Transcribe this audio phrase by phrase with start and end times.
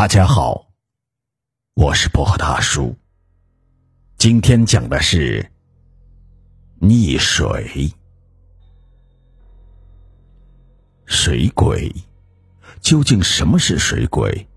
[0.00, 0.70] 大家好，
[1.74, 2.96] 我是薄荷大叔。
[4.16, 5.52] 今天讲的是
[6.80, 7.92] 溺水。
[11.04, 11.94] 水鬼，
[12.80, 14.48] 究竟什么是水鬼？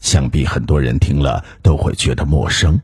[0.00, 2.78] 想必很多人听了都会觉得陌生，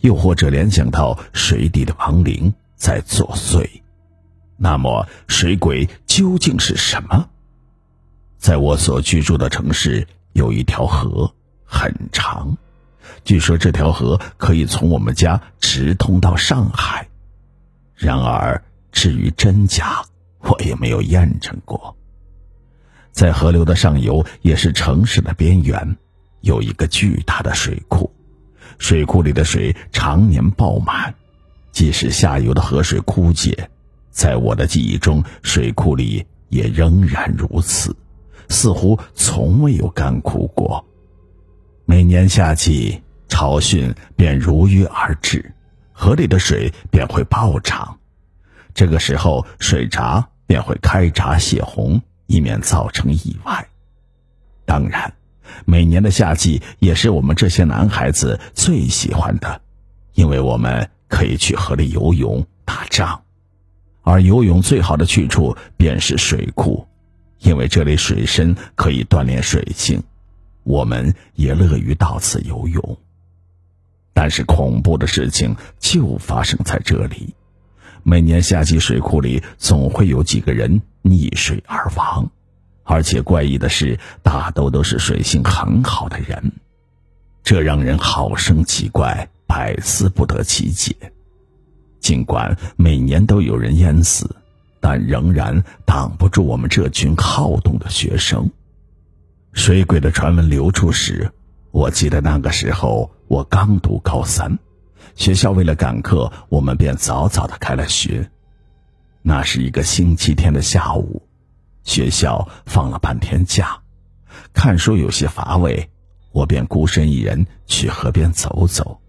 [0.00, 3.66] 又或者联想到水底的亡灵在作祟。
[4.58, 7.30] 那么，水鬼究竟是什么？
[8.36, 11.32] 在我所居住的城市，有一条河。
[11.66, 12.56] 很长，
[13.24, 17.08] 据说这条河可以从我们家直通到上海。
[17.94, 20.04] 然而，至于真假，
[20.40, 21.96] 我也没有验证过。
[23.10, 25.96] 在河流的上游，也是城市的边缘，
[26.42, 28.12] 有一个巨大的水库，
[28.78, 31.14] 水库里的水常年爆满，
[31.72, 33.70] 即使下游的河水枯竭，
[34.10, 37.96] 在我的记忆中，水库里也仍然如此，
[38.50, 40.84] 似乎从未有干枯过。
[41.96, 45.54] 每年夏季，潮汛便如约而至，
[45.94, 47.98] 河里的水便会暴涨。
[48.74, 53.66] 这个时候，水闸便会开闸泄洪，以免造成意外。
[54.66, 55.14] 当然，
[55.64, 59.62] 每年的夏季也是我们这些男孩子最喜欢的，
[60.12, 63.22] 因为我们可以去河里游泳、打仗，
[64.02, 66.86] 而游泳最好的去处便是水库，
[67.38, 70.02] 因为这里水深，可以锻炼水性。
[70.66, 72.98] 我们也乐于到此游泳，
[74.12, 77.32] 但是恐怖的事情就发生在这里。
[78.02, 82.28] 每年夏季，水库里总会有几个人溺水而亡，
[82.82, 86.52] 而且怪异的是，大都都是水性很好的人，
[87.44, 90.96] 这让人好生奇怪，百思不得其解。
[92.00, 94.28] 尽管每年都有人淹死，
[94.80, 98.50] 但仍然挡不住我们这群好动的学生。
[99.56, 101.32] 水鬼的传闻流出时，
[101.70, 104.58] 我记得那个时候我刚读高三，
[105.14, 108.30] 学校为了赶课，我们便早早的开了学。
[109.22, 111.22] 那是一个星期天的下午，
[111.84, 113.80] 学校放了半天假，
[114.52, 115.88] 看书有些乏味，
[116.32, 119.00] 我便孤身一人去河边走走。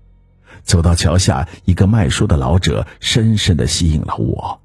[0.63, 4.61] 走到桥下，一个卖书的老者深深的吸引了我。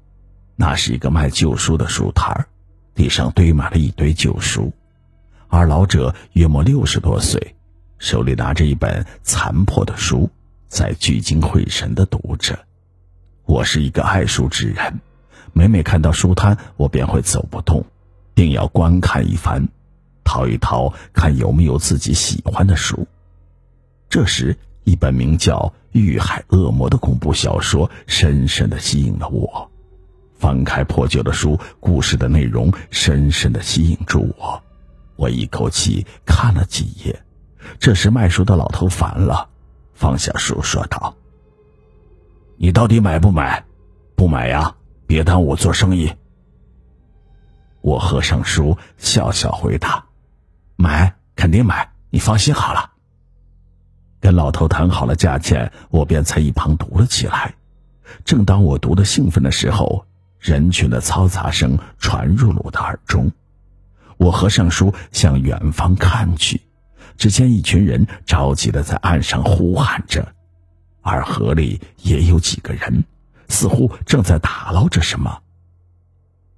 [0.55, 2.47] 那是一个卖旧书的书摊儿，
[2.95, 4.73] 地上堆满了一堆旧书。
[5.53, 7.55] 而老者约莫六十多岁，
[7.99, 10.27] 手里拿着一本残破的书，
[10.67, 12.57] 在聚精会神地读着。
[13.45, 14.99] 我是一个爱书之人，
[15.53, 17.85] 每每看到书摊，我便会走不动，
[18.33, 19.67] 定要观看一番，
[20.23, 23.07] 淘一淘，看有没有自己喜欢的书。
[24.09, 25.59] 这时，一本名叫
[25.91, 29.69] 《遇海恶魔》的恐怖小说深深地吸引了我。
[30.33, 34.59] 翻开破旧的书，故事的内容深深地吸引住我。
[35.15, 37.23] 我一口气看了几页，
[37.79, 39.49] 这时卖书的老头烦了，
[39.93, 41.15] 放下书说道
[42.57, 43.63] ：“你到底买不买？
[44.15, 44.75] 不买呀，
[45.05, 46.13] 别耽误我做生意。”
[47.81, 50.05] 我合上书，笑笑回答
[50.77, 52.91] ：“买，肯定买，你放心好了。”
[54.21, 57.55] 跟老头谈好了价钱，我便在一旁读了起来。
[58.23, 60.05] 正当我读的兴奋的时候，
[60.39, 63.31] 人群的嘈杂声传入了我的耳中。
[64.17, 66.61] 我合上书，向远方看去，
[67.17, 70.33] 只见一群人着急的在岸上呼喊着，
[71.01, 73.03] 而河里也有几个人，
[73.49, 75.41] 似乎正在打捞着什么。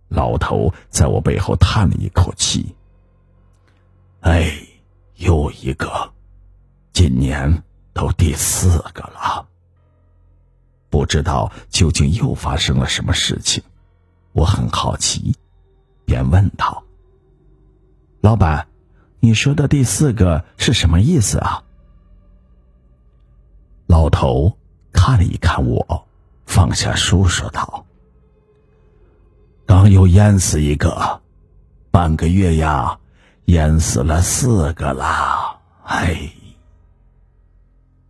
[0.08, 2.76] 老头在我背后叹了一口气
[4.22, 4.52] ：“哎，
[5.16, 6.14] 又一个，
[6.94, 7.64] 今年
[7.94, 9.48] 都第四个了。
[10.90, 13.64] 不知道究竟又发生了什么事情，
[14.32, 15.36] 我很好奇，
[16.06, 16.84] 便问道。”
[18.26, 18.68] 老板，
[19.20, 21.62] 你说的第四个是什么意思啊？
[23.86, 24.58] 老头
[24.92, 26.08] 看了一看我，
[26.48, 27.86] 放下书说道
[29.68, 31.22] ：“刚又淹死一个，
[31.92, 32.98] 半个月呀，
[33.46, 35.60] 淹死了四个啦！
[35.84, 36.28] 哎。”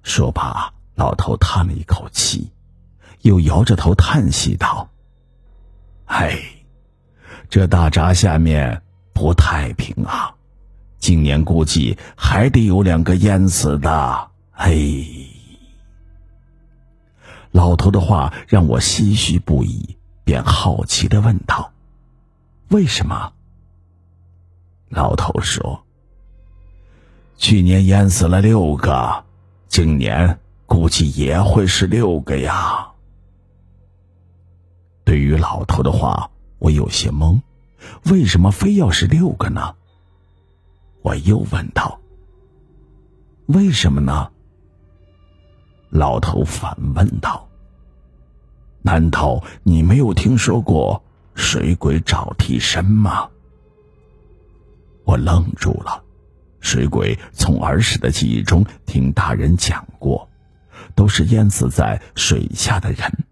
[0.01, 2.49] 说罢，老头叹了一口气，
[3.23, 4.87] 又摇着头叹息道
[6.07, 6.39] ：“哎，
[7.49, 8.81] 这大闸下面……”
[9.15, 10.35] 不太平啊！
[10.99, 14.27] 今年估计还得有两个淹死的。
[14.51, 14.75] 哎，
[17.51, 21.71] 老头的话让我唏嘘不已，便好奇的问道
[22.69, 23.31] ：“为什么？”
[24.91, 25.85] 老头说
[27.37, 29.23] ：“去年淹死了六个，
[29.69, 32.89] 今年估计也会是六个呀。”
[35.05, 36.29] 对于老头的话，
[36.59, 37.39] 我有些懵。
[38.05, 39.75] 为什么非要是六个呢？
[41.01, 41.99] 我又问道。
[43.47, 44.29] 为什么呢？
[45.89, 47.47] 老头反问道
[48.81, 51.03] ：“难道你没有听说过
[51.35, 53.29] 水鬼找替身吗？”
[55.05, 56.03] 我愣住了。
[56.59, 60.27] 水鬼从儿时的记忆中听大人讲过，
[60.95, 63.25] 都是淹死在水下的人，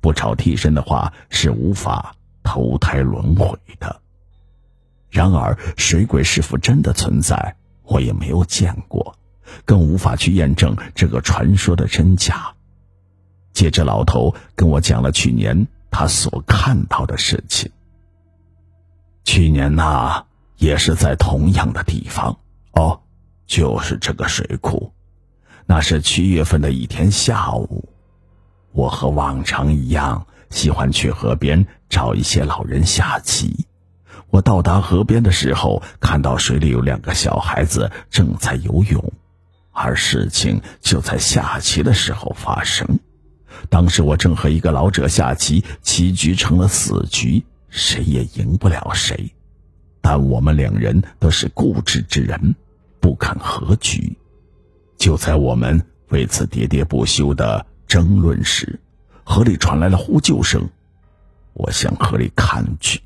[0.00, 4.00] 不找替身的话是无法投胎轮回的。
[5.10, 9.18] 然而，水鬼是否真的存在，我也没有见过。
[9.66, 12.54] 更无法去验证这个传说的真假。
[13.52, 17.70] 接着，老头跟我讲了去年他所看到的事情。
[19.24, 20.24] 去年呐，
[20.56, 22.38] 也是在同样的地方
[22.72, 23.02] 哦，
[23.46, 24.92] 就是这个水库。
[25.66, 27.88] 那是七月份的一天下午，
[28.72, 33.66] 我和往常一样喜欢去河边找一些老人下棋。
[34.30, 39.12] 我到达河边的时候，看到水里有两个小孩子正在游泳。
[39.72, 43.00] 而事情就在下棋的时候发生。
[43.70, 49.32] 当时我正和一个老者下棋，棋局成了死局，谁也赢不了谁。
[50.02, 52.54] 但我们两人都是固执之人，
[53.00, 54.18] 不肯和局。
[54.98, 58.78] 就在我们为此喋喋不休的争论时，
[59.24, 60.68] 河里传来了呼救声。
[61.54, 63.00] 我向河里看去，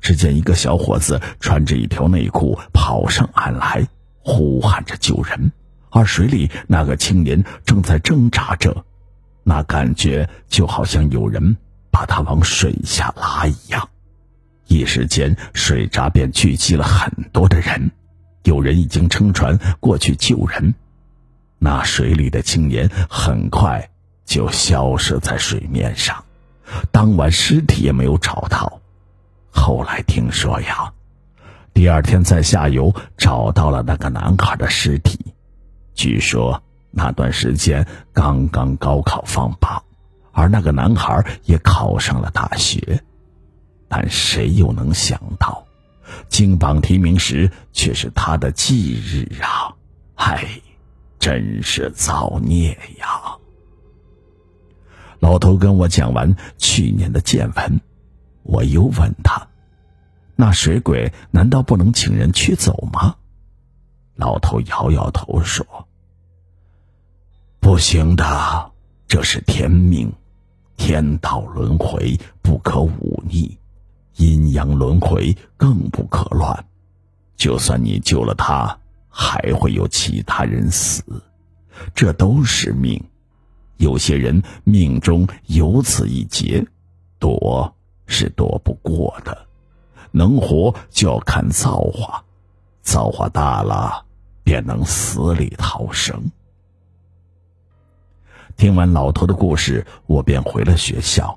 [0.00, 3.86] 只见一个小伙子穿着一条内裤跑上岸来，
[4.20, 5.52] 呼喊着救人。
[5.90, 8.84] 而水里那个青年正在挣扎着，
[9.42, 11.56] 那感觉就好像有人
[11.90, 13.88] 把他往水下拉一样。
[14.68, 17.90] 一时间，水闸便聚集了很多的人，
[18.44, 20.74] 有人已经撑船过去救人。
[21.58, 23.90] 那水里的青年很快
[24.24, 26.24] 就消失在水面上，
[26.90, 28.80] 当晚尸体也没有找到。
[29.50, 30.92] 后来听说呀，
[31.74, 35.18] 第二天在下游找到了那个男孩的尸体。
[35.94, 39.82] 据说那段时间刚刚高考放榜，
[40.32, 43.02] 而那个男孩也考上了大学，
[43.88, 45.66] 但谁又能想到，
[46.28, 49.74] 金榜题名时却是他的忌日啊！
[50.14, 50.46] 唉，
[51.18, 53.36] 真是造孽呀！
[55.22, 57.80] 老头跟我讲完去年的见闻，
[58.42, 59.46] 我又问他
[60.34, 63.14] ：“那水鬼难道不能请人驱走吗？”
[64.16, 65.64] 老头摇摇头说
[67.60, 68.72] ：“不行的，
[69.06, 70.12] 这是天命，
[70.76, 73.56] 天道轮回不可忤逆，
[74.16, 76.66] 阴阳轮回更不可乱。
[77.36, 78.76] 就算你救了他，
[79.08, 81.04] 还会有其他人死，
[81.94, 83.04] 这都是命。
[83.82, 86.64] 有些人命中有此一劫，
[87.18, 87.74] 躲
[88.06, 89.36] 是躲不过的。
[90.12, 92.24] 能活就要看造化。”
[92.82, 94.04] 造化大了，
[94.44, 96.30] 便能死里逃生。
[98.56, 101.36] 听完老头的故事，我便回了学校。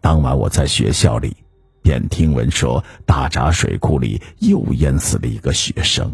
[0.00, 1.36] 当晚我在学校里，
[1.82, 6.12] 便听闻说大闸水库里又淹死了一个学生。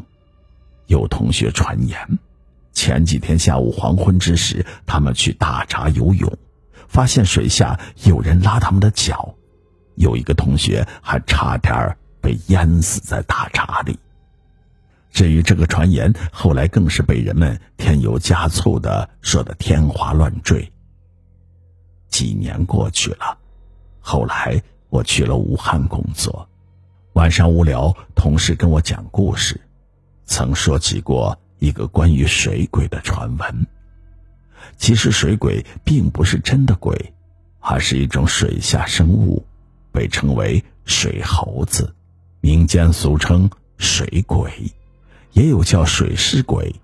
[0.87, 1.99] 有同学传言，
[2.73, 6.33] 前几天下午黄昏之时，他们去大闸游泳，
[6.89, 9.35] 发现水下有人拉他们的脚，
[9.97, 13.99] 有一个同学还差点被淹死在大闸里。
[15.11, 20.73] 至于这个传言，后来更是被人们添油加醋的说的天花乱坠。
[22.09, 23.37] 几年过去了，
[23.99, 26.49] 后来我去了武汉工作，
[27.15, 29.61] 晚上无聊，同事跟我讲故事，
[30.27, 33.67] 曾说起过一个关于水鬼的传闻。
[34.77, 37.13] 其实水鬼并不是真的鬼，
[37.61, 39.47] 而是一种水下生物，
[39.93, 41.95] 被称为水猴子，
[42.41, 43.49] 民间俗称
[43.79, 44.51] 水鬼。
[45.33, 46.75] 也有叫水尸鬼，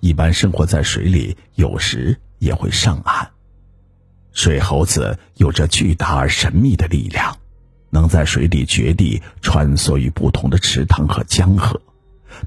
[0.00, 3.30] 一般生活在水里，有时也会上岸。
[4.32, 7.36] 水猴子有着巨大而神秘的力量，
[7.90, 11.80] 能在水底绝地穿梭于不同的池塘和江河，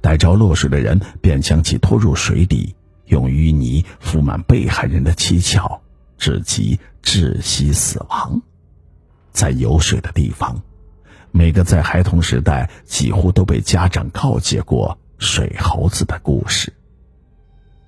[0.02, 2.76] 逮着落水的人便将其拖入水底，
[3.06, 5.80] 用淤泥敷满被害人的七窍，
[6.18, 8.42] 致其窒息死亡。
[9.32, 10.62] 在有水的地方，
[11.32, 14.98] 每个在孩童时代几乎都被家长告诫过。
[15.20, 16.72] 水猴子的故事。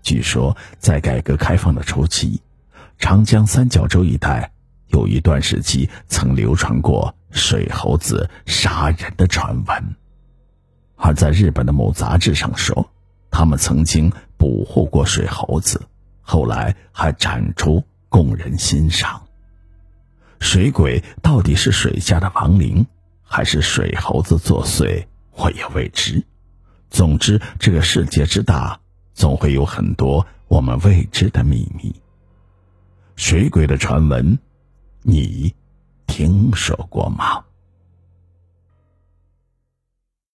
[0.01, 2.41] 据说，在改革开放的初期，
[2.97, 4.51] 长江三角洲一带
[4.87, 9.95] 有一段时期曾流传过水猴子杀人的传闻，
[11.01, 12.91] 而在日本的某杂志上说，
[13.31, 15.81] 他们曾经捕获过水猴子，
[16.21, 19.23] 后来还展出供人欣赏。
[20.39, 22.85] 水鬼到底是水下的亡灵，
[23.23, 26.23] 还是水猴子作祟，我也未知。
[26.89, 28.79] 总之，这个世界之大，
[29.13, 31.95] 总会有很多我们未知的秘密。
[33.15, 34.37] 水鬼的传闻，
[35.01, 35.55] 你
[36.07, 37.43] 听说过吗？